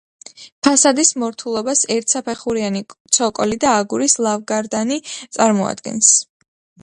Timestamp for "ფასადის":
0.67-1.11